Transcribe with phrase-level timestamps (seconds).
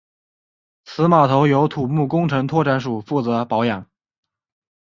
[0.83, 3.85] 此码头由土木工程拓展署负责保养。